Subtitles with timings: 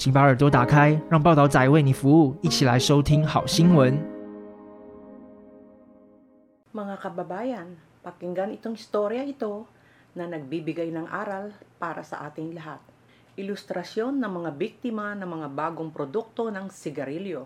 [0.00, 3.92] 请把耳朵打开，让报道仔为你服务，一起来收听好新闻。
[6.72, 9.68] Mga kababayan, pakinggan itong istorya ito
[10.16, 12.80] na nagbibigay ng aral para sa ating lahat.
[13.36, 17.44] Ilustrasyon ng mga biktima ng mga bagong produkto ng sigarilyo.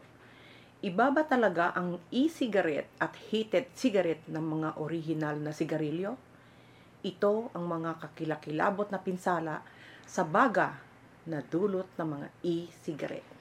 [0.85, 6.15] Iba ba talaga ang e-cigarette at heated cigarette ng mga orihinal na sigarilyo?
[7.03, 9.65] Ito ang mga kakilakilabot na pinsala
[10.07, 10.79] sa baga
[11.30, 13.32] na dulot ng mga e-cigarette.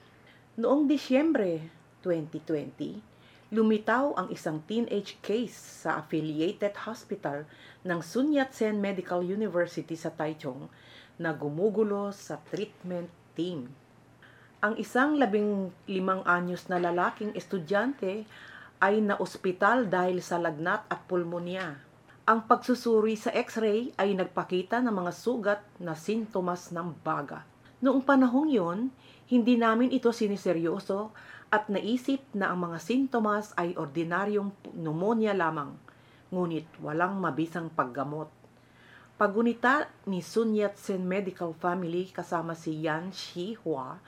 [0.61, 1.65] Noong Disyembre
[2.05, 3.01] 2020,
[3.49, 7.49] lumitaw ang isang teenage case sa affiliated hospital
[7.81, 10.69] ng Sun Yat-sen Medical University sa Taichung
[11.17, 13.73] na gumugulo sa treatment team.
[14.61, 18.29] Ang isang labing limang anyos na lalaking estudyante
[18.77, 21.81] ay naospital dahil sa lagnat at pulmonya.
[22.29, 27.48] Ang pagsusuri sa x-ray ay nagpakita ng mga sugat na sintomas ng baga.
[27.79, 28.91] Noong panahong yon,
[29.31, 31.15] hindi namin ito siniseryoso
[31.47, 35.71] at naisip na ang mga sintomas ay ordinaryong pneumonia lamang,
[36.27, 38.27] ngunit walang mabisang paggamot.
[39.15, 43.99] Pagunita ni Sun Yat-sen Medical Family kasama si Yan Shi-hua,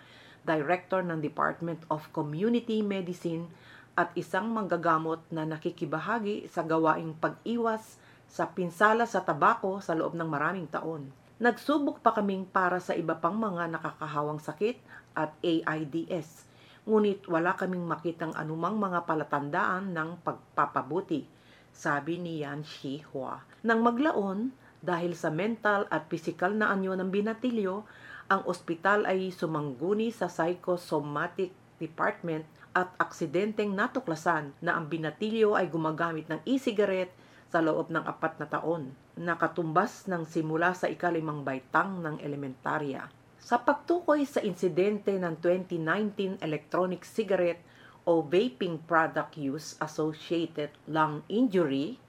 [0.44, 3.48] Director ng Department of Community Medicine
[3.96, 10.28] at isang manggagamot na nakikibahagi sa gawaing pag-iwas sa pinsala sa tabako sa loob ng
[10.28, 11.21] maraming taon.
[11.42, 14.78] Nagsubok pa kaming para sa iba pang mga nakakahawang sakit
[15.18, 16.46] at AIDS,
[16.86, 21.26] ngunit wala kaming makitang anumang mga palatandaan ng pagpapabuti,
[21.74, 23.42] sabi ni Yan Shi-hua.
[23.66, 24.54] Nang maglaon,
[24.86, 27.90] dahil sa mental at pisikal na anyo ng binatilyo,
[28.30, 31.50] ang ospital ay sumangguni sa psychosomatic
[31.82, 32.46] department
[32.78, 37.18] at aksidenteng natuklasan na ang binatilyo ay gumagamit ng e-cigarette
[37.52, 43.12] sa loob ng apat na taon, nakatumbas ng simula sa ikalimang baitang ng elementarya.
[43.44, 47.60] Sa pagtukoy sa insidente ng 2019 electronic cigarette
[48.08, 52.00] o vaping product use associated lung injury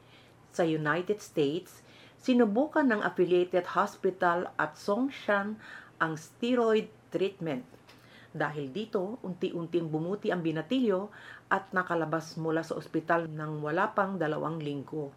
[0.55, 1.83] sa United States,
[2.23, 5.59] sinubukan ng affiliated hospital at Songshan
[5.99, 7.67] ang steroid treatment.
[8.31, 11.11] Dahil dito, unti-unting bumuti ang binatilyo
[11.51, 15.13] at nakalabas mula sa ospital ng wala pang dalawang linggo.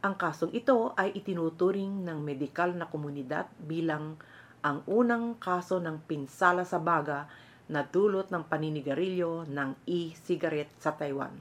[0.00, 4.16] Ang kasong ito ay itinuturing ng medikal na komunidad bilang
[4.64, 7.28] ang unang kaso ng pinsala sa baga
[7.68, 11.36] na dulot ng paninigarilyo ng e-cigarette sa Taiwan.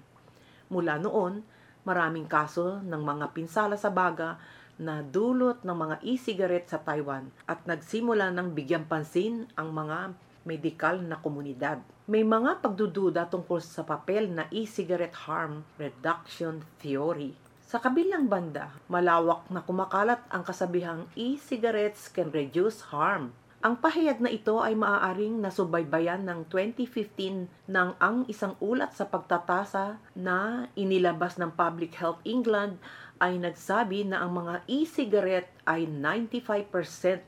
[0.67, 1.39] Mula noon,
[1.87, 4.35] maraming kaso ng mga pinsala sa baga
[4.75, 10.11] na dulot ng mga e-cigarette sa Taiwan at nagsimula ng bigyang pansin ang mga
[10.43, 11.79] medikal na komunidad.
[12.11, 17.47] May mga pagdududa tungkol sa papel na e-cigarette harm reduction theory.
[17.69, 23.29] Sa kabilang banda, malawak na kumakalat ang kasabihang e-cigarettes can reduce harm.
[23.61, 30.01] Ang pahayag na ito ay maaaring nasubaybayan ng 2015 ng ang isang ulat sa pagtatasa
[30.17, 32.81] na inilabas ng Public Health England
[33.21, 37.21] ay nagsabi na ang mga e-cigarette ay 95%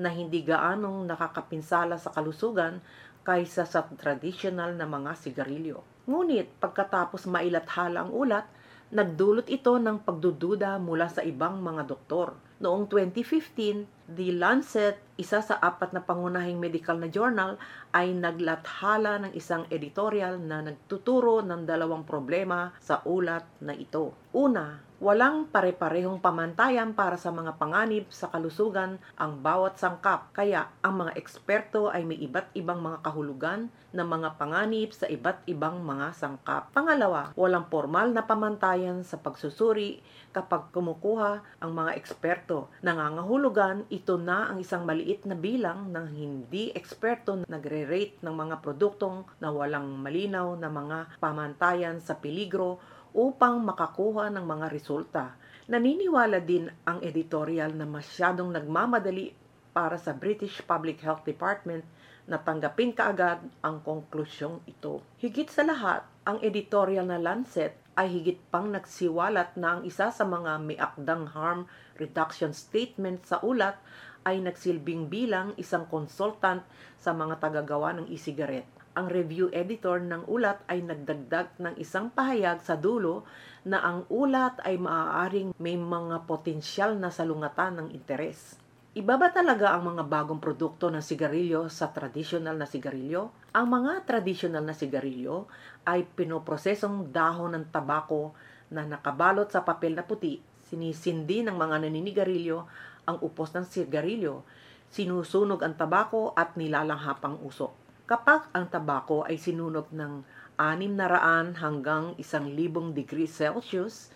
[0.00, 2.80] na hindi gaanong nakakapinsala sa kalusugan
[3.28, 5.84] kaysa sa traditional na mga sigarilyo.
[6.08, 8.48] Ngunit pagkatapos mailathala ang ulat,
[8.92, 12.36] nagdulot ito ng pagdududa mula sa ibang mga doktor.
[12.60, 17.56] Noong 2015, The Lancet, isa sa apat na pangunahing medical na journal,
[17.96, 24.12] ay naglathala ng isang editorial na nagtuturo ng dalawang problema sa ulat na ito.
[24.36, 30.30] Una, walang pare-parehong pamantayan para sa mga panganib sa kalusugan ang bawat sangkap.
[30.30, 35.42] Kaya ang mga eksperto ay may iba't ibang mga kahulugan ng mga panganib sa iba't
[35.50, 36.70] ibang mga sangkap.
[36.70, 39.98] Pangalawa, walang formal na pamantayan sa pagsusuri
[40.30, 42.70] kapag kumukuha ang mga eksperto.
[42.86, 49.26] Nangangahulugan, ito na ang isang maliit na bilang ng hindi eksperto nagre-rate ng mga produktong
[49.42, 52.78] na walang malinaw na mga pamantayan sa peligro
[53.12, 55.36] upang makakuha ng mga resulta.
[55.68, 59.32] Naniniwala din ang editorial na masyadong nagmamadali
[59.72, 61.84] para sa British Public Health Department
[62.28, 65.00] na tanggapin kaagad ang konklusyong ito.
[65.18, 70.24] Higit sa lahat, ang editorial na Lancet ay higit pang nagsiwalat na ang isa sa
[70.24, 71.68] mga may akdang harm
[72.00, 73.76] reduction statement sa ulat
[74.22, 76.62] ay nagsilbing bilang isang consultant
[76.98, 78.68] sa mga tagagawa ng e-cigarette.
[78.92, 83.24] Ang review editor ng ulat ay nagdagdag ng isang pahayag sa dulo
[83.64, 88.60] na ang ulat ay maaaring may mga potensyal na salungatan ng interes.
[88.92, 93.32] Iba ba talaga ang mga bagong produkto ng sigarilyo sa tradisyonal na sigarilyo?
[93.56, 95.48] Ang mga tradisyonal na sigarilyo
[95.88, 98.36] ay pinoprosesong dahon ng tabako
[98.68, 102.68] na nakabalot sa papel na puti, sinisindi ng mga naninigarilyo
[103.08, 104.46] ang upos ng sigarilyo,
[104.92, 107.72] sinusunog ang tabako at nilalanghap ang usok.
[108.06, 110.22] Kapag ang tabako ay sinunog ng
[110.60, 114.12] 600 hanggang 1,000 degrees Celsius,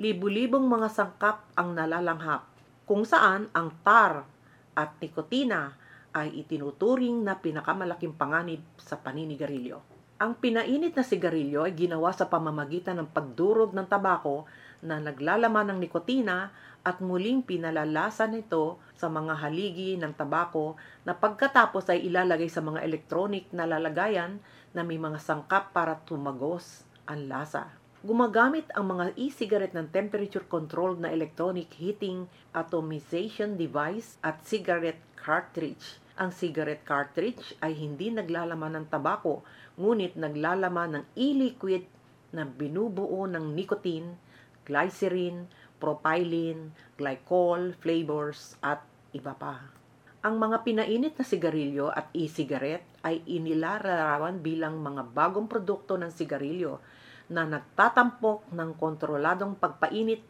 [0.00, 2.48] libu-libong mga sangkap ang nalalanghap
[2.88, 4.26] kung saan ang tar
[4.74, 5.76] at nikotina
[6.14, 9.93] ay itinuturing na pinakamalaking panganib sa paninigarilyo.
[10.14, 14.46] Ang pinainit na sigarilyo ay ginawa sa pamamagitan ng pagdurog ng tabako
[14.78, 16.54] na naglalaman ng nikotina
[16.86, 22.86] at muling pinalalasa nito sa mga haligi ng tabako na pagkatapos ay ilalagay sa mga
[22.86, 24.38] electronic na lalagayan
[24.70, 27.74] na may mga sangkap para tumagos ang lasa.
[28.06, 36.03] Gumagamit ang mga e-cigarette ng temperature-controlled na electronic heating atomization device at cigarette cartridge.
[36.14, 39.42] Ang cigarette cartridge ay hindi naglalaman ng tabako,
[39.74, 41.82] ngunit naglalaman ng e-liquid
[42.30, 44.14] na binubuo ng nicotine,
[44.62, 45.50] glycerin,
[45.82, 49.58] propylene, glycol, flavors, at iba pa.
[50.22, 56.78] Ang mga pinainit na sigarilyo at e-cigarette ay inilalarawan bilang mga bagong produkto ng sigarilyo
[57.28, 60.22] na nagtatampok ng kontroladong pagpainit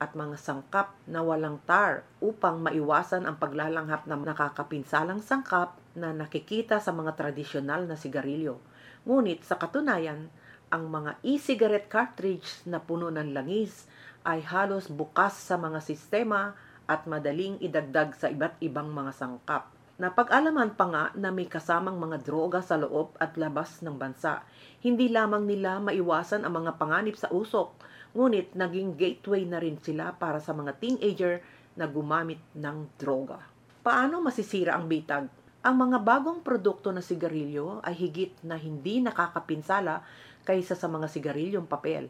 [0.00, 6.80] at mga sangkap na walang tar upang maiwasan ang paglalanghap ng nakakapinsalang sangkap na nakikita
[6.80, 8.56] sa mga tradisyonal na sigarilyo.
[9.04, 10.32] Ngunit sa katunayan,
[10.72, 13.84] ang mga e-cigarette cartridge na puno ng langis
[14.24, 16.56] ay halos bukas sa mga sistema
[16.88, 19.79] at madaling idagdag sa iba't ibang mga sangkap.
[20.00, 24.40] Napag-alaman pa nga na may kasamang mga droga sa loob at labas ng bansa.
[24.80, 27.76] Hindi lamang nila maiwasan ang mga panganib sa usok,
[28.16, 31.44] ngunit naging gateway na rin sila para sa mga teenager
[31.76, 33.44] na gumamit ng droga.
[33.84, 35.28] Paano masisira ang bitag?
[35.60, 40.00] Ang mga bagong produkto na sigarilyo ay higit na hindi nakakapinsala
[40.48, 42.08] kaysa sa mga sigarilyong papel.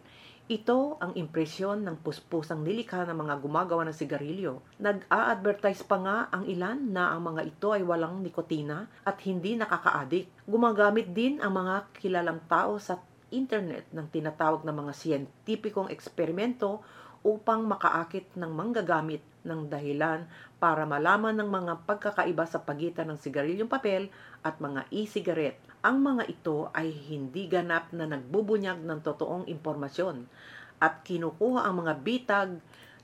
[0.51, 4.59] Ito ang impresyon ng puspusang nilikha ng mga gumagawa ng sigarilyo.
[4.83, 10.27] Nag-a-advertise pa nga ang ilan na ang mga ito ay walang nikotina at hindi nakakaadik.
[10.51, 12.99] Gumagamit din ang mga kilalang tao sa
[13.31, 16.83] internet ng tinatawag na mga siyentipikong eksperimento
[17.23, 20.27] upang makaakit ng manggagamit ng dahilan
[20.59, 24.11] para malaman ng mga pagkakaiba sa pagitan ng sigarilyong papel
[24.43, 30.29] at mga e-cigarette ang mga ito ay hindi ganap na nagbubunyag ng totoong impormasyon
[30.77, 32.51] at kinukuha ang mga bitag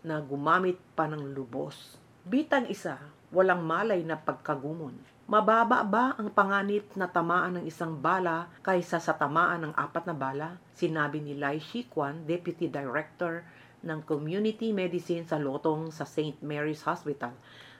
[0.05, 1.96] na gumamit pa ng lubos.
[2.28, 3.00] Bitag isa,
[3.32, 4.93] walang malay na pagkagumon.
[5.26, 10.14] Mababa ba ang panganib na tamaan ng isang bala kaysa sa tamaan ng apat na
[10.14, 10.61] bala?
[10.76, 13.43] Sinabi ni Lai Shikwan, Deputy Director
[13.82, 16.38] ng Community Medicine sa Lotong sa St.
[16.44, 17.32] Mary's Hospital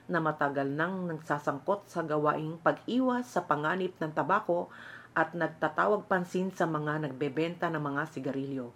[0.07, 4.71] na matagal nang nagsasangkot sa gawaing pag-iwas sa panganib ng tabako
[5.11, 8.71] at nagtatawag pansin sa mga nagbebenta ng mga sigarilyo,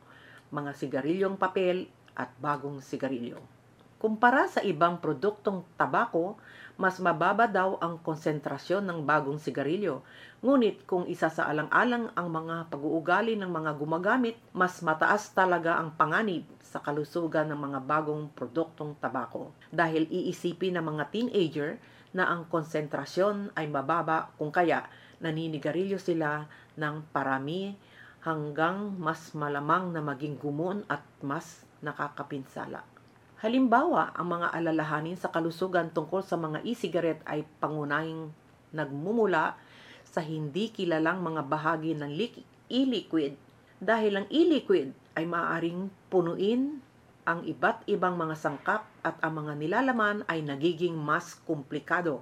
[0.51, 1.87] mga sigarilyong papel
[2.17, 3.60] at bagong sigarilyo.
[4.01, 6.33] Kumpara sa ibang produktong tabako,
[6.73, 10.01] mas mababa daw ang konsentrasyon ng bagong sigarilyo.
[10.41, 15.93] Ngunit kung isa sa alang-alang ang mga pag-uugali ng mga gumagamit, mas mataas talaga ang
[15.93, 19.53] panganib sa kalusugan ng mga bagong produktong tabako.
[19.69, 21.77] Dahil iisipin ng mga teenager
[22.09, 24.89] na ang konsentrasyon ay mababa kung kaya
[25.21, 27.77] naninigarilyo sila ng parami
[28.25, 32.90] hanggang mas malamang na maging gumon at mas nakakapinsala.
[33.41, 38.29] Halimbawa, ang mga alalahanin sa kalusugan tungkol sa mga e-cigarette ay pangunahing
[38.69, 39.57] nagmumula
[40.05, 42.13] sa hindi kilalang mga bahagi ng
[42.69, 43.33] e-liquid
[43.81, 46.85] dahil ang e-liquid ay maaaring punuin
[47.25, 52.21] ang iba't ibang mga sangkap at ang mga nilalaman ay nagiging mas komplikado.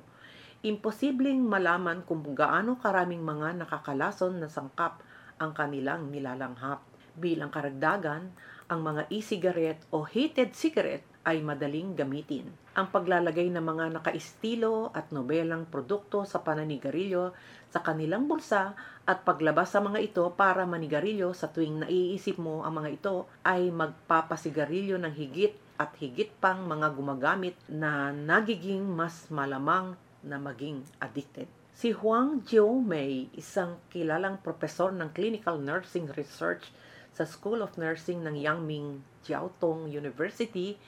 [0.63, 5.03] Imposibleng malaman kung gaano karaming mga nakakalason na sangkap
[5.35, 6.79] ang kanilang nilalanghap.
[7.19, 8.31] Bilang karagdagan,
[8.69, 12.47] ang mga e-cigarette o heated cigarette ay madaling gamitin.
[12.77, 17.33] Ang paglalagay ng mga nakaistilo at nobelang produkto sa pananigarilyo
[17.73, 18.77] sa kanilang bulsa
[19.09, 23.73] at paglabas sa mga ito para manigarilyo sa tuwing naiisip mo ang mga ito ay
[23.73, 31.49] magpapasigarilyo ng higit at higit pang mga gumagamit na nagiging mas malamang na maging addicted.
[31.79, 36.75] Si Huang Jiu Mei, isang kilalang profesor ng clinical nursing research
[37.13, 40.79] sa School of Nursing ng Yangming Jiaotong University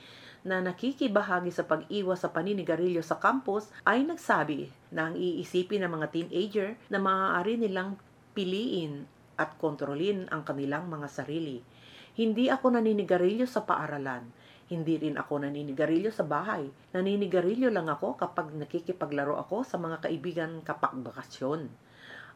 [0.42, 6.06] na nakikibahagi sa pag-iwas sa paninigarilyo sa campus ay nagsabi na ang iisipin ng mga
[6.10, 7.94] teenager na maaari nilang
[8.34, 9.06] piliin
[9.38, 11.62] at kontrolin ang kanilang mga sarili.
[12.12, 14.28] Hindi ako naninigarilyo sa paaralan.
[14.68, 16.68] Hindi rin ako naninigarilyo sa bahay.
[16.92, 21.72] Naninigarilyo lang ako kapag nakikipaglaro ako sa mga kaibigan kapag bakasyon.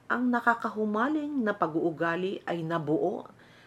[0.06, 3.26] Ang nakakahumaling na pag-uugali ay nabuo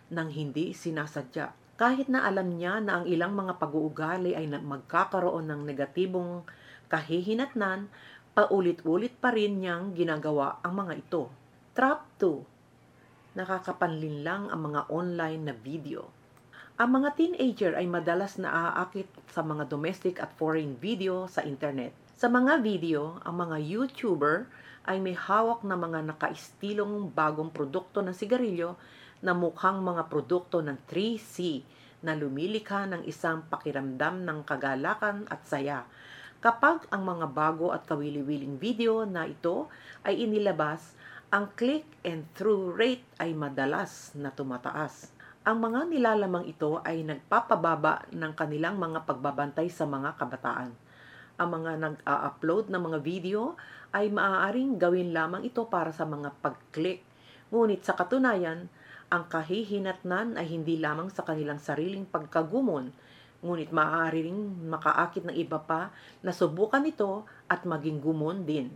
[0.09, 1.53] ng hindi sinasadya.
[1.79, 6.43] Kahit na alam niya na ang ilang mga pag-uugali ay magkakaroon ng negatibong
[6.91, 7.87] kahihinatnan,
[8.35, 11.31] paulit-ulit pa rin niyang ginagawa ang mga ito.
[11.71, 13.39] Trap 2.
[13.39, 16.11] Nakakapanlin lang ang mga online na video.
[16.79, 21.91] Ang mga teenager ay madalas naaakit sa mga domestic at foreign video sa internet.
[22.19, 24.47] Sa mga video, ang mga YouTuber
[24.83, 28.75] ay may hawak na mga nakaistilong bagong produkto ng sigarilyo
[29.19, 31.63] na mukhang mga produkto ng 3C
[31.99, 35.83] na lumilikha ng isang pakiramdam ng kagalakan at saya.
[36.39, 39.67] Kapag ang mga bago at kawili-wiling video na ito
[40.07, 40.95] ay inilabas,
[41.29, 45.11] ang click and through rate ay madalas na tumataas.
[45.43, 50.71] Ang mga nilalamang ito ay nagpapababa ng kanilang mga pagbabantay sa mga kabataan.
[51.39, 53.59] Ang mga nag-a-upload ng mga video
[53.91, 57.03] ay maaaring gawin lamang ito para sa mga pag-click.
[57.51, 58.71] Ngunit sa katunayan,
[59.09, 62.93] ang kahihinatnan ay hindi lamang sa kanilang sariling pagkagumon,
[63.41, 65.89] ngunit maaari ring makaakit ng iba pa
[66.21, 68.69] na subukan ito at maging gumon din.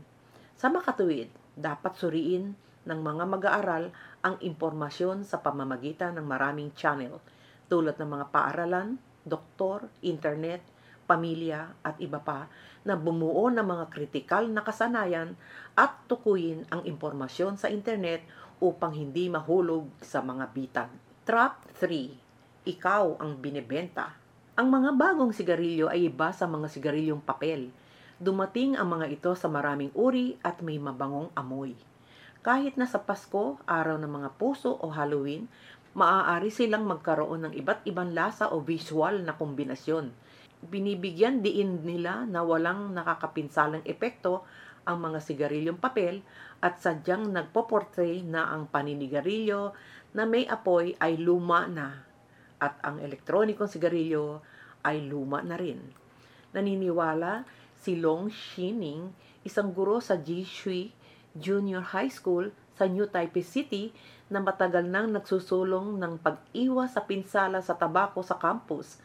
[0.58, 2.58] Sa makatuwid, dapat suriin
[2.90, 3.94] ng mga mag-aaral
[4.26, 7.22] ang impormasyon sa pamamagitan ng maraming channel
[7.70, 10.66] tulad ng mga paaralan, doktor, internet,
[11.06, 12.48] pamilya at iba pa
[12.88, 15.36] na bumuo ng mga kritikal na kasanayan
[15.76, 18.24] at tukuyin ang impormasyon sa internet
[18.64, 20.90] upang hindi mahulog sa mga bitag.
[21.28, 22.64] Trap 3.
[22.64, 24.16] Ikaw ang binebenta.
[24.56, 27.68] Ang mga bagong sigarilyo ay iba sa mga sigarilyong papel.
[28.24, 31.76] Dumating ang mga ito sa maraming uri at may mabangong amoy.
[32.40, 35.52] Kahit na sa Pasko, araw ng mga puso o Halloween,
[35.92, 40.08] maaari silang magkaroon ng iba't ibang lasa o visual na kombinasyon.
[40.64, 44.48] Binibigyan diin nila na walang nakakapinsalang epekto
[44.84, 46.24] ang mga sigarilyong papel
[46.60, 49.76] at sadyang nagpo-portray na ang paninigarilyo
[50.16, 52.04] na may apoy ay luma na
[52.64, 54.40] at ang elektronikong sigarilyo
[54.84, 55.84] ay luma na rin.
[56.56, 57.44] Naniniwala
[57.76, 59.12] si Long Shining,
[59.44, 60.96] isang guro sa Jishui
[61.36, 63.92] Junior High School sa New Taipei City
[64.32, 69.02] na matagal nang nagsusulong ng pag-iwas sa pinsala sa tabako sa campus.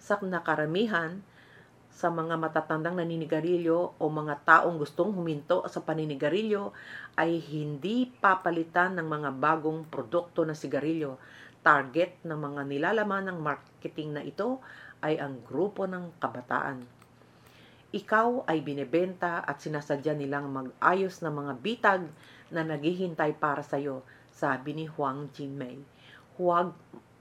[0.00, 1.20] Sa nakaramihan,
[1.92, 6.72] sa mga matatandang naninigarilyo o mga taong gustong huminto sa paninigarilyo
[7.20, 11.20] ay hindi papalitan ng mga bagong produkto na sigarilyo.
[11.60, 14.64] Target ng mga nilalaman ng marketing na ito
[15.04, 16.80] ay ang grupo ng kabataan.
[17.92, 22.02] Ikaw ay binebenta at sinasadya nilang mag-ayos ng mga bitag
[22.48, 24.00] na naghihintay para sa iyo,
[24.32, 25.76] sabi ni Huang Jinmei.
[26.40, 26.72] Huwag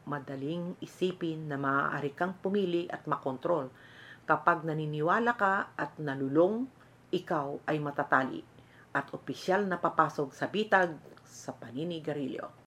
[0.08, 3.68] madaling isipin na maaari kang pumili at makontrol
[4.32, 6.64] Kapag naniniwala ka at nalulong,
[7.12, 8.40] ikaw ay matatali
[8.96, 10.96] at opisyal na papasok sa bitag
[11.28, 12.48] sa paninigarilyo.